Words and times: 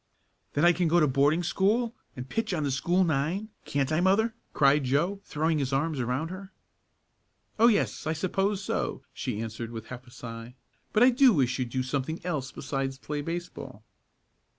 "Then 0.53 0.65
I 0.65 0.73
can 0.73 0.87
go 0.87 0.99
to 0.99 1.07
boarding 1.07 1.43
school 1.43 1.93
and 2.15 2.27
pitch 2.27 2.55
on 2.55 2.63
the 2.63 2.71
school 2.71 3.03
nine; 3.03 3.49
can't 3.65 3.91
I 3.91 4.01
mother?" 4.01 4.33
cried 4.51 4.83
Joe, 4.85 5.21
throwing 5.25 5.59
his 5.59 5.71
arms 5.71 5.99
around 5.99 6.29
her. 6.29 6.51
"Oh, 7.59 7.67
yes; 7.67 8.07
I 8.07 8.13
suppose 8.13 8.63
so," 8.63 9.03
she 9.13 9.39
answered, 9.39 9.69
with 9.69 9.89
half 9.89 10.07
a 10.07 10.11
sigh. 10.11 10.55
"But 10.91 11.03
I 11.03 11.11
do 11.11 11.33
wish 11.33 11.59
you'd 11.59 11.69
do 11.69 11.83
something 11.83 12.19
else 12.25 12.51
besides 12.51 12.97
play 12.97 13.21
baseball." 13.21 13.83